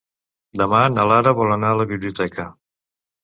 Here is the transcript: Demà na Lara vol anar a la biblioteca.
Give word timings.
Demà 0.61 0.79
na 0.93 1.03
Lara 1.11 1.33
vol 1.41 1.53
anar 1.57 1.71
a 1.75 1.79
la 1.81 1.87
biblioteca. 1.91 2.47